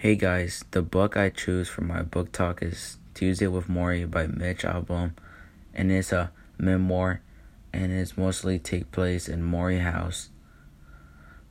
Hey 0.00 0.16
guys, 0.16 0.64
the 0.70 0.80
book 0.80 1.14
I 1.18 1.28
choose 1.28 1.68
for 1.68 1.82
my 1.82 2.00
book 2.00 2.32
talk 2.32 2.62
is 2.62 2.96
Tuesday 3.12 3.48
with 3.48 3.68
Morrie 3.68 4.10
by 4.10 4.26
Mitch 4.26 4.62
Albom, 4.62 5.12
and 5.74 5.92
it's 5.92 6.10
a 6.10 6.32
memoir, 6.56 7.20
and 7.70 7.92
it's 7.92 8.16
mostly 8.16 8.58
take 8.58 8.90
place 8.92 9.28
in 9.28 9.42
Morrie 9.42 9.82
House, 9.82 10.30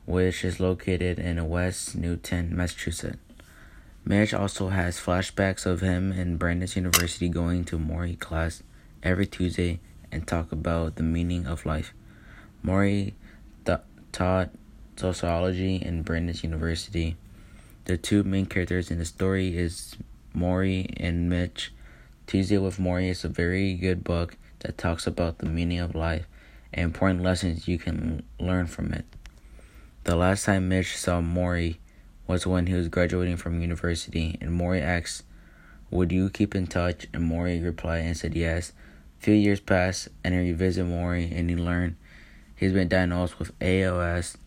which 0.04 0.44
is 0.44 0.58
located 0.58 1.20
in 1.20 1.48
West 1.48 1.94
Newton, 1.94 2.56
Massachusetts. 2.56 3.18
Mitch 4.04 4.34
also 4.34 4.70
has 4.70 4.98
flashbacks 4.98 5.64
of 5.64 5.80
him 5.80 6.10
in 6.10 6.36
Brandeis 6.36 6.74
University 6.74 7.28
going 7.28 7.64
to 7.66 7.78
Morrie 7.78 8.18
class 8.18 8.64
every 9.00 9.28
Tuesday 9.28 9.78
and 10.10 10.26
talk 10.26 10.50
about 10.50 10.96
the 10.96 11.04
meaning 11.04 11.46
of 11.46 11.64
life. 11.64 11.94
Morrie 12.66 13.12
th- 13.64 13.78
taught 14.10 14.50
sociology 14.96 15.76
in 15.76 16.02
Brandeis 16.02 16.42
University 16.42 17.16
the 17.84 17.96
two 17.96 18.22
main 18.22 18.46
characters 18.46 18.90
in 18.90 18.98
the 18.98 19.04
story 19.04 19.56
is 19.56 19.96
Morrie 20.36 20.92
and 20.98 21.28
Mitch. 21.28 21.72
Tuesday 22.26 22.58
with 22.58 22.78
Morrie 22.78 23.08
is 23.08 23.24
a 23.24 23.28
very 23.28 23.74
good 23.74 24.04
book 24.04 24.36
that 24.60 24.78
talks 24.78 25.06
about 25.06 25.38
the 25.38 25.46
meaning 25.46 25.80
of 25.80 25.94
life 25.94 26.26
and 26.72 26.84
important 26.84 27.22
lessons 27.22 27.66
you 27.66 27.78
can 27.78 28.22
learn 28.38 28.66
from 28.66 28.92
it. 28.92 29.04
The 30.04 30.14
last 30.14 30.44
time 30.44 30.68
Mitch 30.68 30.96
saw 30.96 31.20
Morrie 31.20 31.78
was 32.26 32.46
when 32.46 32.66
he 32.66 32.74
was 32.74 32.88
graduating 32.88 33.38
from 33.38 33.60
university, 33.60 34.38
and 34.40 34.50
Morrie 34.50 34.82
asked, 34.82 35.24
Would 35.90 36.12
you 36.12 36.30
keep 36.30 36.54
in 36.54 36.66
touch? 36.66 37.06
And 37.12 37.30
Morrie 37.30 37.64
replied 37.64 38.04
and 38.04 38.16
said 38.16 38.36
yes. 38.36 38.72
A 39.20 39.24
few 39.24 39.34
years 39.34 39.60
passed, 39.60 40.08
and 40.22 40.34
he 40.34 40.40
revisited 40.40 40.90
Morrie, 40.90 41.36
and 41.36 41.50
he 41.50 41.56
learned 41.56 41.96
he's 42.54 42.72
been 42.72 42.88
diagnosed 42.88 43.38
with 43.38 43.52
ALS 43.60 44.38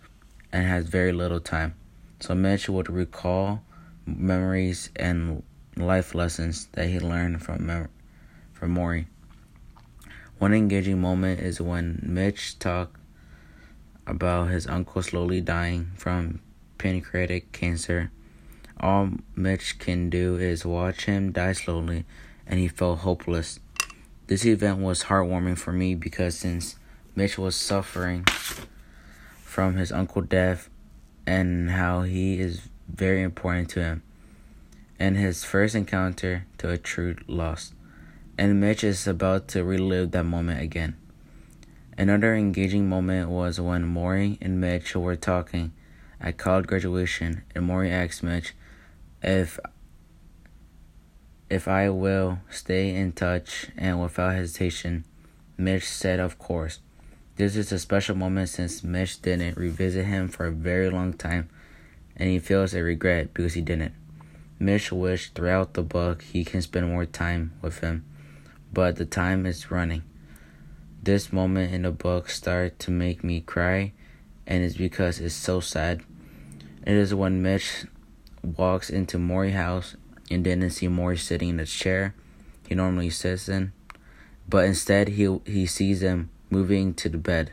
and 0.51 0.67
has 0.67 0.85
very 0.85 1.11
little 1.11 1.39
time 1.39 1.75
so 2.23 2.33
Mitch 2.33 2.69
would 2.69 2.89
recall 2.89 3.61
memories 4.05 4.89
and 4.95 5.43
life 5.75 6.15
lessons 6.15 6.69
that 6.71 6.87
he 6.87 6.97
learned 6.97 7.43
from 7.43 7.65
mem- 7.65 7.89
from 8.53 8.73
Morrie. 8.73 9.07
One 10.37 10.53
engaging 10.53 11.01
moment 11.01 11.41
is 11.41 11.59
when 11.59 11.99
Mitch 12.01 12.57
talked 12.59 12.95
about 14.07 14.51
his 14.51 14.67
uncle 14.67 15.03
slowly 15.03 15.41
dying 15.41 15.91
from 15.97 16.39
pancreatic 16.77 17.51
cancer. 17.51 18.09
All 18.79 19.09
Mitch 19.35 19.77
can 19.77 20.09
do 20.09 20.37
is 20.37 20.65
watch 20.65 21.03
him 21.03 21.33
die 21.33 21.51
slowly, 21.51 22.05
and 22.47 22.57
he 22.57 22.69
felt 22.69 22.99
hopeless. 22.99 23.59
This 24.27 24.45
event 24.45 24.79
was 24.79 25.03
heartwarming 25.03 25.57
for 25.57 25.73
me 25.73 25.93
because 25.93 26.37
since 26.37 26.77
Mitch 27.17 27.37
was 27.37 27.57
suffering 27.57 28.23
from 29.43 29.75
his 29.75 29.91
uncle's 29.91 30.27
death, 30.29 30.69
and 31.25 31.71
how 31.71 32.01
he 32.01 32.39
is 32.39 32.69
very 32.87 33.21
important 33.21 33.69
to 33.69 33.81
him, 33.81 34.03
and 34.99 35.17
his 35.17 35.43
first 35.43 35.75
encounter 35.75 36.45
to 36.57 36.69
a 36.69 36.77
true 36.77 37.15
loss. 37.27 37.73
And 38.37 38.59
Mitch 38.59 38.83
is 38.83 39.07
about 39.07 39.47
to 39.49 39.63
relive 39.63 40.11
that 40.11 40.23
moment 40.23 40.61
again. 40.61 40.95
Another 41.97 42.35
engaging 42.35 42.89
moment 42.89 43.29
was 43.29 43.59
when 43.59 43.83
Morrie 43.83 44.37
and 44.41 44.59
Mitch 44.59 44.95
were 44.95 45.15
talking 45.15 45.71
at 46.19 46.37
college 46.37 46.65
graduation, 46.65 47.43
and 47.53 47.67
Morrie 47.67 47.91
asked 47.91 48.23
Mitch 48.23 48.53
if 49.21 49.59
if 51.49 51.67
I 51.67 51.89
will 51.89 52.39
stay 52.49 52.95
in 52.95 53.11
touch, 53.11 53.67
and 53.77 54.01
without 54.01 54.33
hesitation, 54.33 55.05
Mitch 55.55 55.87
said, 55.87 56.19
"Of 56.19 56.39
course." 56.39 56.79
This 57.35 57.55
is 57.55 57.71
a 57.71 57.79
special 57.79 58.15
moment 58.15 58.49
since 58.49 58.83
Mitch 58.83 59.19
didn't 59.19 59.57
revisit 59.57 60.05
him 60.05 60.27
for 60.27 60.45
a 60.45 60.51
very 60.51 60.91
long 60.91 61.13
time, 61.13 61.49
and 62.15 62.29
he 62.29 62.37
feels 62.37 62.75
a 62.75 62.83
regret 62.83 63.33
because 63.33 63.55
he 63.55 63.61
didn't. 63.61 63.93
Mitch 64.59 64.91
wished 64.91 65.33
throughout 65.33 65.73
the 65.73 65.81
book 65.81 66.21
he 66.21 66.45
can 66.45 66.61
spend 66.61 66.89
more 66.89 67.07
time 67.07 67.53
with 67.59 67.79
him, 67.79 68.05
but 68.71 68.97
the 68.97 69.05
time 69.05 69.47
is 69.47 69.71
running. 69.71 70.03
This 71.01 71.33
moment 71.33 71.73
in 71.73 71.81
the 71.81 71.91
book 71.91 72.29
started 72.29 72.77
to 72.79 72.91
make 72.91 73.23
me 73.23 73.41
cry, 73.41 73.93
and 74.45 74.63
it's 74.63 74.77
because 74.77 75.19
it's 75.19 75.33
so 75.33 75.59
sad. 75.59 76.03
It 76.85 76.93
is 76.93 77.15
when 77.15 77.41
Mitch 77.41 77.85
walks 78.43 78.91
into 78.91 79.17
Morrie 79.17 79.53
house 79.53 79.95
and 80.29 80.43
didn't 80.43 80.69
see 80.69 80.87
Morrie 80.87 81.17
sitting 81.17 81.49
in 81.49 81.57
the 81.57 81.65
chair 81.65 82.13
he 82.67 82.75
normally 82.75 83.09
sits 83.09 83.49
in, 83.49 83.73
but 84.47 84.65
instead 84.65 85.09
he 85.09 85.39
he 85.45 85.65
sees 85.65 86.03
him 86.03 86.29
moving 86.53 86.93
to 86.93 87.09
the 87.09 87.17
bed. 87.17 87.51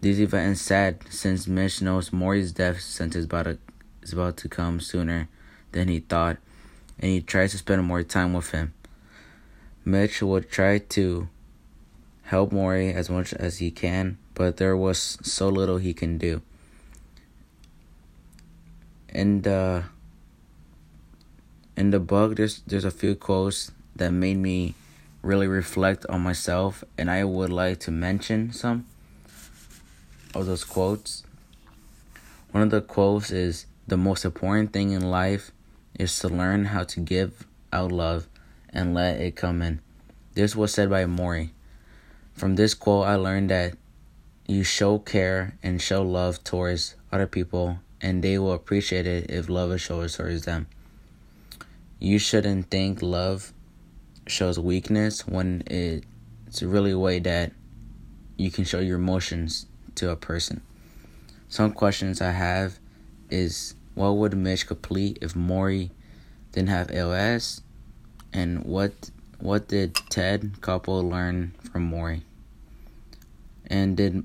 This 0.00 0.18
event 0.20 0.52
is 0.52 0.60
sad 0.60 1.02
since 1.10 1.48
Mitch 1.48 1.82
knows 1.82 2.12
Morrie's 2.12 2.52
death 2.52 2.80
sentence 2.80 3.24
about 3.24 3.46
to, 3.46 3.58
is 4.02 4.12
about 4.12 4.36
to 4.38 4.48
come 4.48 4.80
sooner 4.80 5.28
than 5.72 5.88
he 5.88 5.98
thought, 5.98 6.38
and 7.00 7.10
he 7.10 7.20
tries 7.20 7.50
to 7.50 7.58
spend 7.58 7.82
more 7.82 8.04
time 8.04 8.32
with 8.32 8.52
him. 8.52 8.72
Mitch 9.84 10.22
would 10.22 10.48
try 10.48 10.78
to 10.78 11.28
help 12.22 12.52
Morrie 12.52 12.94
as 12.94 13.10
much 13.10 13.34
as 13.34 13.58
he 13.58 13.72
can, 13.72 14.16
but 14.34 14.58
there 14.58 14.76
was 14.76 15.18
so 15.22 15.48
little 15.48 15.78
he 15.78 15.92
can 15.92 16.16
do. 16.16 16.40
In 19.08 19.42
the 19.42 19.84
in 21.76 21.90
the 21.90 21.98
book, 21.98 22.36
there's 22.36 22.62
there's 22.64 22.84
a 22.84 22.92
few 22.92 23.16
quotes 23.16 23.72
that 23.96 24.12
made 24.12 24.38
me 24.38 24.74
really 25.22 25.46
reflect 25.46 26.06
on 26.06 26.22
myself, 26.22 26.82
and 26.96 27.10
I 27.10 27.24
would 27.24 27.50
like 27.50 27.80
to 27.80 27.90
mention 27.90 28.52
some 28.52 28.86
of 30.34 30.46
those 30.46 30.64
quotes. 30.64 31.24
One 32.52 32.62
of 32.62 32.70
the 32.70 32.80
quotes 32.80 33.30
is 33.30 33.66
The 33.86 33.96
most 33.96 34.24
important 34.24 34.72
thing 34.72 34.92
in 34.92 35.10
life 35.10 35.50
is 35.98 36.18
to 36.20 36.28
learn 36.28 36.66
how 36.66 36.84
to 36.84 37.00
give 37.00 37.46
out 37.72 37.92
love 37.92 38.28
and 38.72 38.94
let 38.94 39.20
it 39.20 39.36
come 39.36 39.62
in. 39.62 39.80
This 40.34 40.54
was 40.54 40.72
said 40.72 40.88
by 40.88 41.04
Morrie. 41.04 41.50
From 42.34 42.56
this 42.56 42.74
quote, 42.74 43.06
I 43.06 43.16
learned 43.16 43.50
that 43.50 43.74
you 44.46 44.64
show 44.64 44.98
care 44.98 45.56
and 45.62 45.82
show 45.82 46.02
love 46.02 46.42
towards 46.44 46.94
other 47.12 47.26
people, 47.26 47.80
and 48.00 48.22
they 48.22 48.38
will 48.38 48.52
appreciate 48.52 49.06
it 49.06 49.30
if 49.30 49.48
love 49.48 49.72
is 49.72 49.80
shown 49.80 50.08
towards 50.08 50.44
them. 50.44 50.66
You 51.98 52.18
shouldn't 52.18 52.70
think 52.70 53.02
love 53.02 53.52
shows 54.30 54.58
weakness 54.58 55.26
when 55.26 55.62
it's 55.66 56.62
really 56.62 56.92
a 56.92 56.98
way 56.98 57.18
that 57.18 57.52
you 58.36 58.50
can 58.50 58.64
show 58.64 58.80
your 58.80 58.96
emotions 58.96 59.66
to 59.96 60.10
a 60.10 60.16
person. 60.16 60.62
Some 61.48 61.72
questions 61.72 62.20
I 62.20 62.30
have 62.30 62.78
is 63.28 63.74
what 63.94 64.16
would 64.16 64.36
Mitch 64.36 64.66
complete 64.66 65.18
if 65.20 65.34
Morrie 65.34 65.90
didn't 66.52 66.68
have 66.68 66.90
ALS? 66.90 67.62
And 68.32 68.64
what 68.64 69.10
what 69.38 69.68
did 69.68 69.94
Ted 70.08 70.60
Koppel 70.60 71.08
learn 71.08 71.54
from 71.60 71.90
Morrie? 71.90 72.22
And 73.66 73.96
did 73.96 74.24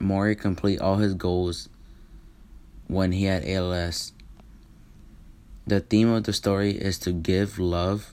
Morrie 0.00 0.38
complete 0.38 0.80
all 0.80 0.96
his 0.96 1.14
goals 1.14 1.68
when 2.88 3.12
he 3.12 3.24
had 3.24 3.46
ALS? 3.46 4.12
The 5.66 5.80
theme 5.80 6.10
of 6.10 6.24
the 6.24 6.32
story 6.32 6.72
is 6.72 6.98
to 7.00 7.12
give 7.12 7.58
love 7.58 8.12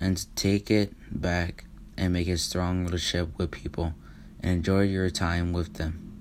and 0.00 0.24
take 0.34 0.70
it 0.70 0.92
back 1.10 1.64
and 1.96 2.12
make 2.12 2.28
a 2.28 2.36
strong 2.36 2.84
relationship 2.84 3.36
with 3.38 3.50
people 3.50 3.94
and 4.40 4.52
enjoy 4.52 4.82
your 4.82 5.10
time 5.10 5.52
with 5.52 5.74
them. 5.74 6.12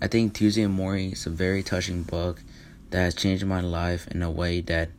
I 0.00 0.06
think 0.08 0.34
Tuesday 0.34 0.64
Morrie 0.64 1.12
is 1.12 1.26
a 1.26 1.30
very 1.30 1.62
touching 1.62 2.02
book 2.02 2.42
that 2.90 2.98
has 2.98 3.14
changed 3.14 3.44
my 3.44 3.60
life 3.60 4.06
in 4.08 4.22
a 4.22 4.30
way 4.30 4.60
that 4.62 4.90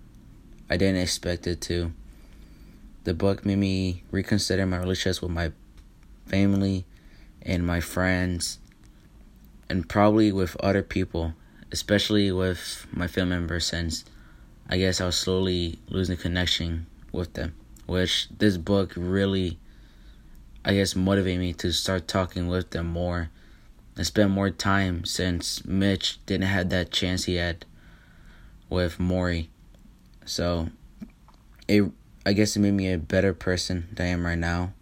I 0.70 0.78
didn't 0.78 1.02
expect 1.02 1.48
it 1.48 1.62
to. 1.62 1.92
The 3.04 3.14
book 3.14 3.46
made 3.46 3.58
me 3.58 4.04
reconsider 4.12 4.66
my 4.66 4.78
relationships 4.78 5.22
with 5.22 5.32
my 5.32 5.52
family 6.26 6.86
and 7.42 7.66
my 7.66 7.80
friends 7.80 8.60
and 9.70 9.88
probably 9.88 10.32
with 10.32 10.56
other 10.58 10.84
people, 10.84 11.34
especially 11.72 12.32
with 12.32 12.86
my 12.92 13.08
family 13.08 13.38
members 13.38 13.66
since 13.66 14.04
I 14.70 14.78
guess 14.78 15.00
I 15.00 15.06
was 15.06 15.16
slowly 15.16 15.80
losing 15.90 16.18
connection 16.18 16.88
with 17.12 17.34
them 17.34 17.56
which 17.88 18.28
this 18.30 18.58
book 18.58 18.94
really, 18.96 19.58
I 20.64 20.76
guess, 20.76 20.96
motivated 20.96 21.40
me 21.40 21.54
to 21.54 21.72
start 21.72 22.08
talking 22.08 22.48
with 22.48 22.70
them 22.70 22.86
more 22.88 23.32
and 23.96 24.06
spend 24.06 24.32
more 24.32 24.52
time 24.52 25.04
since 25.06 25.66
Mitch 25.66 26.24
didn't 26.26 26.48
have 26.48 26.70
that 26.70 26.92
chance 26.92 27.24
he 27.24 27.36
had 27.36 27.66
with 28.70 29.00
Morrie. 29.00 29.48
So, 30.26 30.70
it 31.68 31.86
I 32.26 32.34
guess 32.34 32.58
it 32.58 32.60
made 32.60 32.74
me 32.74 32.92
a 32.92 32.98
better 32.98 33.34
person 33.34 33.88
than 33.94 34.06
I 34.06 34.10
am 34.10 34.26
right 34.26 34.38
now. 34.38 34.74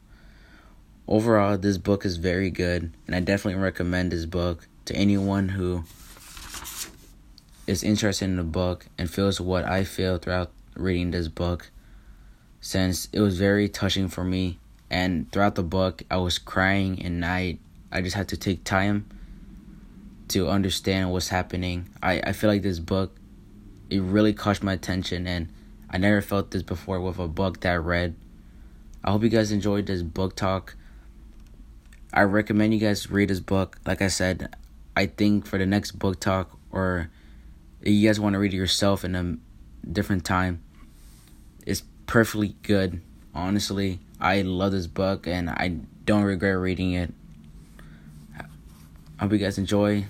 Overall, 1.08 1.60
this 1.60 1.78
book 1.78 2.04
is 2.04 2.18
very 2.18 2.50
good, 2.50 2.92
and 3.06 3.16
I 3.16 3.20
definitely 3.20 3.62
recommend 3.62 4.12
this 4.12 4.26
book 4.26 4.68
to 4.86 4.96
anyone 4.96 5.50
who 5.50 5.84
is 7.68 7.84
interested 7.84 8.26
in 8.26 8.38
the 8.38 8.44
book 8.44 8.88
and 8.98 9.10
feels 9.10 9.40
what 9.40 9.64
I 9.64 9.84
feel 9.84 10.18
throughout 10.18 10.52
reading 10.76 11.12
this 11.12 11.28
book 11.28 11.70
since 12.66 13.08
it 13.14 13.20
was 13.20 13.38
very 13.38 13.70
touching 13.70 14.08
for 14.08 14.24
me 14.24 14.58
and 14.90 15.32
throughout 15.32 15.54
the 15.54 15.62
book 15.62 16.02
I 16.10 16.18
was 16.18 16.40
crying 16.40 17.00
and 17.00 17.24
I 17.24 17.60
I 17.92 18.02
just 18.02 18.16
had 18.16 18.28
to 18.30 18.38
take 18.38 18.64
time 18.64 19.06
to 20.30 20.50
understand 20.50 21.12
what's 21.12 21.28
happening. 21.28 21.88
I, 22.02 22.20
I 22.22 22.32
feel 22.32 22.50
like 22.50 22.64
this 22.64 22.80
book 22.80 23.16
it 23.92 24.02
really 24.02 24.34
caught 24.34 24.64
my 24.64 24.74
attention, 24.74 25.28
and 25.28 25.54
I 25.92 26.00
never 26.00 26.24
felt 26.24 26.50
this 26.50 26.64
before 26.64 27.00
with 27.00 27.20
a 27.20 27.28
book 27.28 27.60
that 27.60 27.74
I 27.74 27.76
read. 27.76 28.16
I 29.04 29.12
hope 29.12 29.22
you 29.22 29.30
guys 29.30 29.52
enjoyed 29.52 29.86
this 29.86 30.02
book 30.02 30.36
talk. 30.36 30.76
I 32.12 32.24
recommend 32.24 32.74
you 32.74 32.80
guys 32.80 33.12
read 33.12 33.30
this 33.30 33.42
book. 33.42 33.78
Like 33.86 34.02
I 34.02 34.08
said, 34.08 34.56
I 34.98 35.06
think 35.06 35.46
for 35.46 35.60
the 35.60 35.68
next 35.68 36.00
book 36.00 36.20
talk, 36.20 36.58
or 36.72 37.12
you 37.84 38.10
guys 38.10 38.20
want 38.20 38.34
to 38.34 38.40
read 38.40 38.56
it 38.56 38.58
yourself 38.58 39.06
in 39.06 39.14
a 39.14 39.38
different 39.88 40.26
time, 40.26 40.64
it's 41.64 41.84
perfectly 42.16 42.56
good. 42.64 43.02
Honestly, 43.34 44.00
I 44.22 44.42
love 44.42 44.72
this 44.72 44.88
book 44.88 45.28
and 45.28 45.50
I 45.50 45.80
don't 46.06 46.24
regret 46.24 46.58
reading 46.58 46.94
it. 46.94 47.14
I 48.40 48.44
hope 49.20 49.34
you 49.34 49.38
guys 49.38 49.58
enjoy. 49.58 50.06